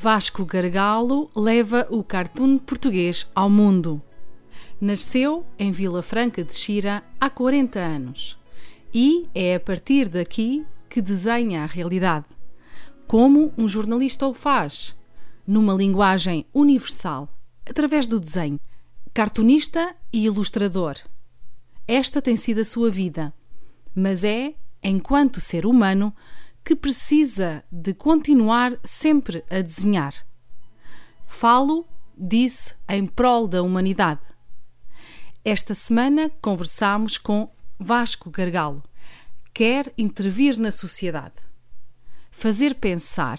[0.00, 4.00] Vasco Gargalo leva o cartoon português ao mundo.
[4.80, 8.38] Nasceu em Vila Franca de Xira há 40 anos
[8.94, 12.26] e é a partir daqui que desenha a realidade.
[13.08, 14.94] Como um jornalista o faz,
[15.44, 17.28] numa linguagem universal,
[17.68, 18.60] através do desenho.
[19.12, 20.94] Cartunista e ilustrador.
[21.88, 23.34] Esta tem sido a sua vida,
[23.92, 26.14] mas é, enquanto ser humano,
[26.68, 30.14] que precisa de continuar sempre a desenhar.
[31.26, 34.20] Falo, disse, em prol da humanidade.
[35.42, 38.82] Esta semana conversamos com Vasco Gargalo.
[39.54, 41.36] Quer intervir na sociedade,
[42.30, 43.38] fazer pensar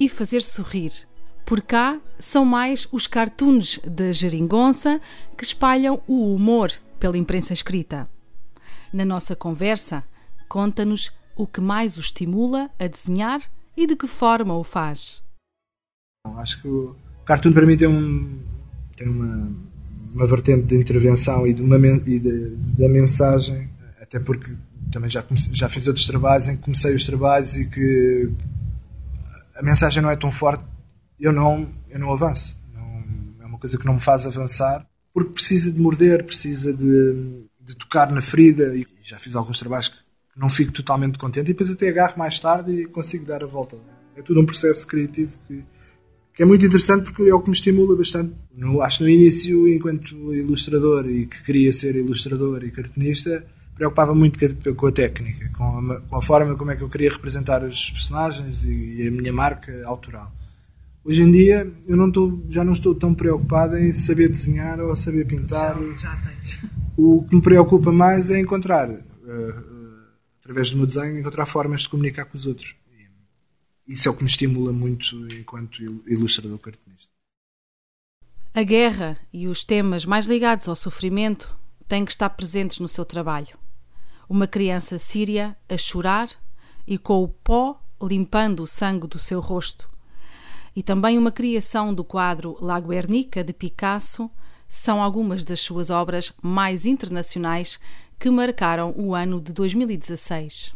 [0.00, 1.06] e fazer sorrir.
[1.44, 4.98] Por cá são mais os cartoons da geringonça
[5.36, 8.08] que espalham o humor pela imprensa escrita.
[8.90, 10.02] Na nossa conversa,
[10.48, 13.40] conta-nos o que mais o estimula a desenhar
[13.76, 15.22] e de que forma o faz.
[16.36, 18.42] Acho que o cartoon para mim tem, um,
[18.96, 19.52] tem uma,
[20.14, 23.68] uma vertente de intervenção e, de uma, e de, da mensagem,
[24.00, 24.56] até porque
[24.90, 28.30] também já, comecei, já fiz outros trabalhos em que comecei os trabalhos e que
[29.56, 30.64] a mensagem não é tão forte,
[31.18, 32.58] eu não, eu não avanço.
[32.72, 37.48] Não, é uma coisa que não me faz avançar, porque precisa de morder, precisa de,
[37.60, 38.74] de tocar na ferida.
[38.74, 39.96] E já fiz alguns trabalhos que
[40.36, 43.76] não fico totalmente contente e depois até agarro mais tarde e consigo dar a volta.
[44.16, 45.64] É tudo um processo criativo que,
[46.34, 48.34] que é muito interessante porque é o que me estimula bastante.
[48.54, 54.14] No, acho que no início, enquanto ilustrador e que queria ser ilustrador e cartunista, preocupava
[54.14, 54.38] muito
[54.76, 57.90] com a técnica, com a, com a, forma como é que eu queria representar os
[57.90, 60.32] personagens e, e a minha marca autoral.
[61.04, 64.94] Hoje em dia eu não estou, já não estou tão preocupado em saber desenhar ou
[64.96, 65.76] saber pintar.
[65.76, 66.64] Já, já tens.
[66.96, 69.73] O que me preocupa mais é encontrar uh,
[70.44, 72.76] através do meu desenho, encontrar formas de comunicar com os outros.
[73.86, 77.08] E isso é o que me estimula muito enquanto ilustrador cartunista.
[78.52, 83.04] A guerra e os temas mais ligados ao sofrimento têm que estar presentes no seu
[83.06, 83.58] trabalho.
[84.28, 86.30] Uma criança síria a chorar
[86.86, 89.88] e com o pó limpando o sangue do seu rosto.
[90.76, 94.30] E também uma criação do quadro La Guernica de Picasso
[94.68, 97.78] são algumas das suas obras mais internacionais
[98.24, 100.72] que marcaram o ano de 2016.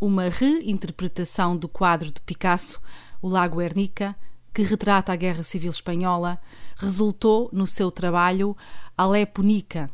[0.00, 2.80] Uma reinterpretação do quadro de Picasso,
[3.22, 4.16] O Lago Guernica,
[4.52, 6.36] que retrata a Guerra Civil Espanhola,
[6.74, 8.56] resultou no seu trabalho
[8.96, 9.88] Aleponica,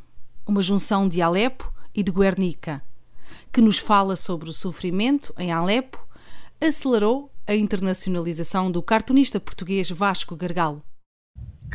[0.46, 2.80] uma junção de Alepo e de Guernica,
[3.52, 6.02] que nos fala sobre o sofrimento em Alepo,
[6.58, 10.82] acelerou a internacionalização do cartunista português Vasco Gargalo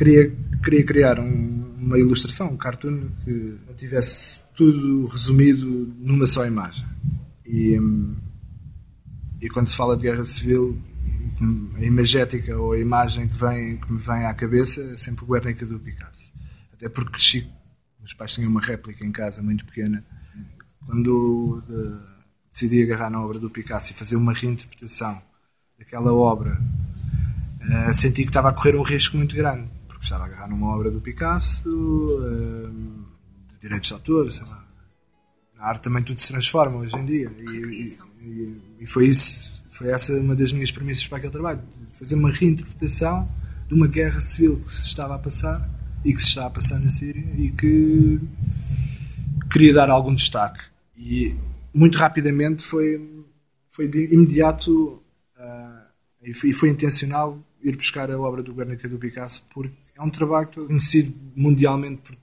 [0.00, 0.32] queria,
[0.64, 5.66] queria criar um, uma ilustração, um cartoon que tivesse tudo resumido
[5.98, 6.86] numa só imagem.
[7.46, 7.80] E,
[9.40, 10.78] e quando se fala de guerra civil,
[11.76, 15.28] a imagética ou a imagem que, vem, que me vem à cabeça é sempre o
[15.28, 16.30] Guernica do Picasso.
[16.72, 17.50] Até porque cresci,
[17.98, 20.04] meus pais tinham uma réplica em casa muito pequena.
[20.84, 21.98] Quando de,
[22.50, 25.20] decidi agarrar na obra do Picasso e fazer uma reinterpretação
[25.78, 30.26] daquela obra, uh, senti que estava a correr um risco muito grande porque estava a
[30.28, 32.70] agarrar numa obra do Picasso, uh,
[33.52, 34.64] de direitos de autor, sei lá.
[35.54, 37.30] Na arte também tudo se transforma hoje em dia.
[37.38, 41.62] E, e, e, foi isso, foi essa uma das minhas premissas para aquele trabalho,
[41.92, 43.28] fazer uma reinterpretação
[43.68, 45.68] de uma guerra civil que se estava a passar
[46.02, 48.18] e que se está a passar na Síria e que
[49.52, 50.60] queria dar algum destaque.
[50.96, 51.36] E
[51.74, 53.26] muito rapidamente foi,
[53.68, 55.02] foi de imediato
[55.36, 55.82] uh,
[56.22, 60.10] e, foi, foi intencional ir buscar a obra do Guernica do Picasso porque é um
[60.10, 62.16] trabalho conhecido mundialmente por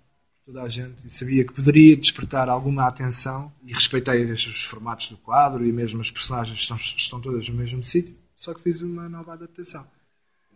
[0.43, 5.17] toda a gente e sabia que poderia despertar alguma atenção e respeitei os formatos do
[5.17, 9.07] quadro e mesmo as personagens estão, estão todas no mesmo sítio, só que fiz uma
[9.07, 9.85] nova adaptação.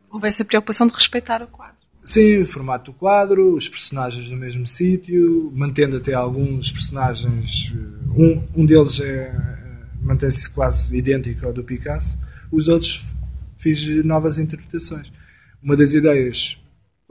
[0.10, 1.80] Houve essa preocupação de respeitar o quadro?
[2.04, 7.72] Sim, o formato do quadro, os personagens no mesmo sítio, mantendo até alguns personagens.
[8.16, 9.62] Um, um deles é, é
[10.02, 12.18] mantém-se quase idêntico ao do Picasso,
[12.52, 13.14] os outros
[13.58, 15.12] fiz novas interpretações.
[15.62, 16.58] Uma das ideias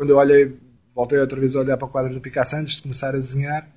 [0.01, 0.57] quando eu olhei,
[0.95, 3.69] voltei outra vez a olhar para o quadro do Picasso antes de começar a desenhar,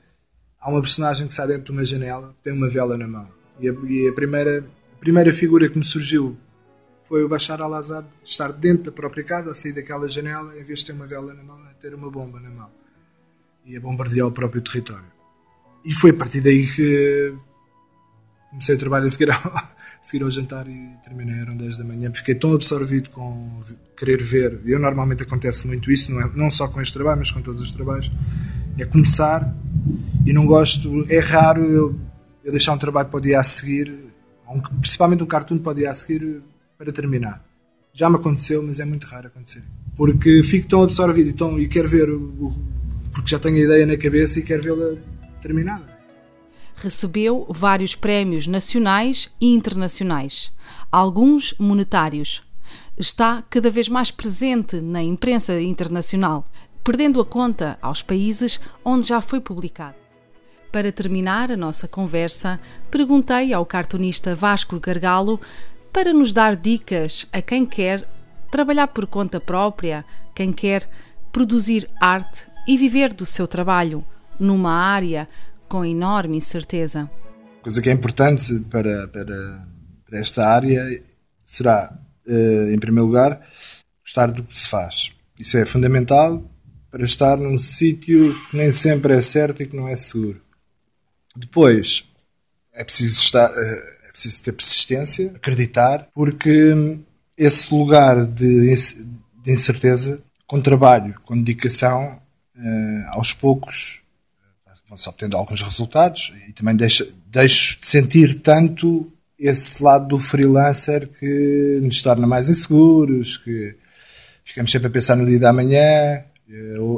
[0.58, 3.28] há uma personagem que sai dentro de uma janela, tem uma vela na mão.
[3.60, 6.38] E a, e a primeira, a primeira figura que me surgiu
[7.02, 10.80] foi o Bashar al-Assad estar dentro da própria casa, a sair daquela janela, em vez
[10.80, 12.72] de ter uma vela na mão, a ter uma bomba na mão.
[13.66, 15.12] E a bombardear o próprio território.
[15.84, 17.34] E foi a partir daí que
[18.50, 19.42] comecei o trabalho a seguir ao,
[20.04, 22.12] seguir ao jantar e terminei, eram 10 da manhã.
[22.14, 23.62] Fiquei tão absorvido com
[23.98, 27.32] querer ver, eu normalmente acontece muito isso, não, é, não só com este trabalho, mas
[27.32, 28.12] com todos os trabalhos,
[28.78, 29.56] é começar
[30.26, 32.00] e não gosto, é raro eu,
[32.44, 33.94] eu deixar um trabalho para o dia a seguir,
[34.48, 36.42] um, principalmente um cartoon para o dia a seguir,
[36.78, 37.42] para terminar.
[37.94, 39.64] Já me aconteceu, mas é muito raro acontecer.
[39.96, 42.54] Porque fico tão absorvido e, tão, e quero ver, o,
[43.14, 44.98] porque já tenho a ideia na cabeça e quero vê-la
[45.42, 45.93] terminada.
[46.84, 50.52] Recebeu vários prémios nacionais e internacionais,
[50.92, 52.44] alguns monetários.
[52.98, 56.46] Está cada vez mais presente na imprensa internacional,
[56.84, 59.96] perdendo a conta aos países onde já foi publicado.
[60.74, 62.60] Para terminar a nossa conversa,
[62.92, 65.40] perguntei ao cartunista Vasco Gargalo
[65.94, 68.06] para nos dar dicas a quem quer
[68.52, 70.04] trabalhar por conta própria,
[70.36, 70.90] quem quer
[71.32, 74.04] produzir arte e viver do seu trabalho
[74.38, 75.30] numa área
[75.74, 77.10] com enorme incerteza.
[77.64, 79.68] Coisa que é importante para, para,
[80.06, 81.02] para esta área
[81.44, 83.42] será, eh, em primeiro lugar,
[84.06, 85.14] gostar do que se faz.
[85.40, 86.48] Isso é fundamental
[86.92, 90.40] para estar num sítio que nem sempre é certo e que não é seguro.
[91.36, 92.04] Depois,
[92.72, 97.00] é preciso estar, eh, preciso ter persistência, acreditar, porque
[97.36, 98.72] esse lugar de,
[99.42, 102.22] de incerteza, com trabalho, com dedicação,
[102.56, 104.03] uh, aos poucos
[104.94, 111.08] vão-se obtendo alguns resultados e também deixo, deixo de sentir tanto esse lado do freelancer
[111.08, 113.76] que nos torna mais inseguros, que
[114.44, 116.24] ficamos sempre a pensar no dia da manhã.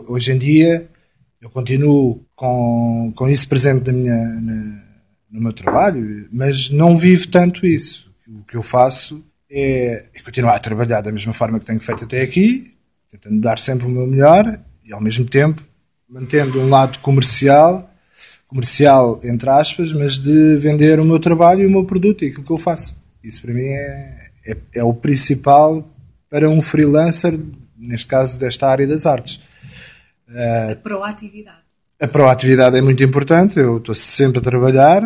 [0.08, 0.88] Hoje em dia
[1.42, 4.84] eu continuo com, com isso presente na minha, na,
[5.32, 8.14] no meu trabalho, mas não vivo tanto isso.
[8.28, 12.04] O que eu faço é, é continuar a trabalhar da mesma forma que tenho feito
[12.04, 12.76] até aqui,
[13.10, 15.64] tentando dar sempre o meu melhor e ao mesmo tempo
[16.10, 17.90] mantendo um lado comercial,
[18.48, 22.46] comercial entre aspas, mas de vender o meu trabalho e o meu produto e aquilo
[22.46, 22.96] que eu faço.
[23.24, 25.88] Isso para mim é, é, é o principal
[26.30, 27.40] para um freelancer,
[27.78, 29.40] neste caso desta área das artes.
[30.72, 31.66] A proatividade.
[32.00, 35.02] A proatividade é muito importante, eu estou sempre a trabalhar,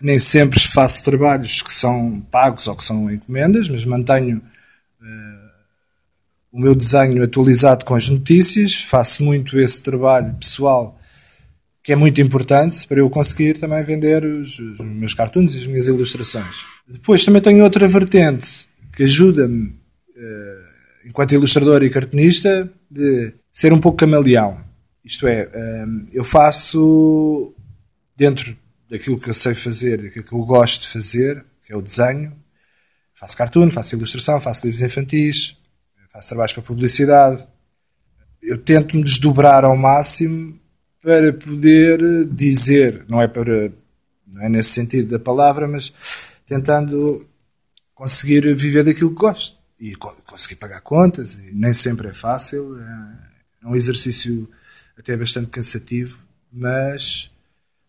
[0.00, 5.39] nem sempre faço trabalhos que são pagos ou que são encomendas, mas mantenho uh,
[6.52, 10.96] o meu desenho atualizado com as notícias, faço muito esse trabalho pessoal
[11.82, 15.66] que é muito importante para eu conseguir também vender os, os meus cartoons e as
[15.66, 16.64] minhas ilustrações.
[16.86, 23.78] Depois também tenho outra vertente que ajuda-me, uh, enquanto ilustrador e cartunista, de ser um
[23.78, 24.60] pouco camaleão.
[25.04, 27.54] Isto é, uh, eu faço
[28.16, 28.56] dentro
[28.90, 32.32] daquilo que eu sei fazer, daquilo que eu gosto de fazer, que é o desenho.
[33.14, 35.56] Faço cartoon, faço ilustração, faço livros infantis,
[36.20, 37.46] faço trabalhos para publicidade.
[38.42, 40.60] Eu tento me desdobrar ao máximo
[41.00, 43.72] para poder dizer, não é para
[44.26, 45.92] não é nesse sentido da palavra, mas
[46.46, 47.26] tentando
[47.94, 51.34] conseguir viver daquilo que gosto e conseguir pagar contas.
[51.38, 54.48] E nem sempre é fácil, é um exercício
[54.96, 56.18] até bastante cansativo,
[56.52, 57.30] mas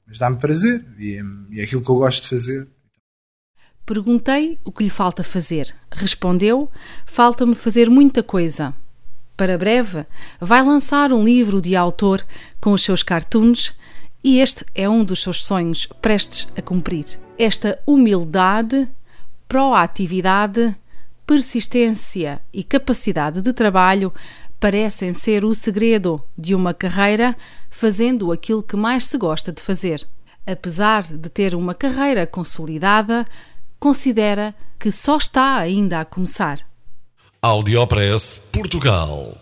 [0.08, 2.68] mas dá-me prazer e é, e é aquilo que eu gosto de fazer.
[3.94, 5.76] Perguntei o que lhe falta fazer.
[5.92, 6.72] Respondeu:
[7.06, 8.74] Falta-me fazer muita coisa.
[9.36, 10.06] Para breve,
[10.40, 12.26] vai lançar um livro de autor
[12.62, 13.76] com os seus cartoons
[14.24, 17.20] e este é um dos seus sonhos prestes a cumprir.
[17.38, 18.88] Esta humildade,
[19.46, 20.74] proatividade,
[21.28, 24.14] persistência e capacidade de trabalho
[24.58, 27.36] parecem ser o segredo de uma carreira
[27.70, 30.08] fazendo aquilo que mais se gosta de fazer.
[30.48, 33.26] Apesar de ter uma carreira consolidada,
[33.82, 36.60] considera que só está ainda a começar.
[37.42, 39.36] Audiopress Portugal.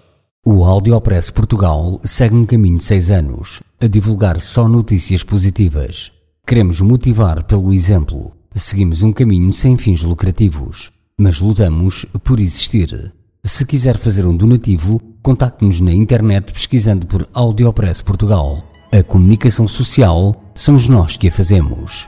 [0.46, 6.10] O Audiopress Portugal segue um caminho de seis anos a divulgar só notícias positivas.
[6.48, 8.32] Queremos motivar pelo exemplo.
[8.56, 13.14] Seguimos um caminho sem fins lucrativos, mas lutamos por existir.
[13.44, 18.64] Se quiser fazer um donativo, contacte-nos na internet pesquisando por Audiopress Portugal.
[18.90, 22.08] A comunicação social somos nós que a fazemos.